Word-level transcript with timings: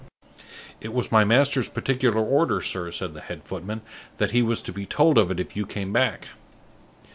"It 0.79 0.93
was 0.93 1.11
my 1.11 1.23
master's' 1.23 1.69
particular 1.69 2.19
order, 2.25 2.59
sir," 2.59 2.89
said 2.89 3.13
the 3.13 3.21
head 3.21 3.43
footman, 3.47 3.81
"that 4.17 4.31
he 4.31 4.41
was 4.41 4.63
to 4.63 4.73
be 4.73 4.87
told 4.87 5.19
of 5.19 5.29
it 5.29 5.39
if 5.39 5.55
you 5.55 5.63
came 5.67 5.93
back." 5.93 6.29